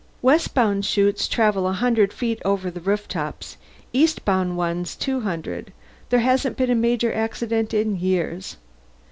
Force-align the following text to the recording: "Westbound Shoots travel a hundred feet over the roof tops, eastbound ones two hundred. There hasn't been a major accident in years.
"Westbound 0.23 0.83
Shoots 0.83 1.27
travel 1.27 1.67
a 1.67 1.73
hundred 1.73 2.11
feet 2.11 2.41
over 2.43 2.71
the 2.71 2.79
roof 2.81 3.07
tops, 3.07 3.57
eastbound 3.93 4.57
ones 4.57 4.95
two 4.95 5.19
hundred. 5.19 5.71
There 6.09 6.21
hasn't 6.21 6.57
been 6.57 6.71
a 6.71 6.75
major 6.75 7.13
accident 7.13 7.71
in 7.71 7.99
years. 7.99 8.57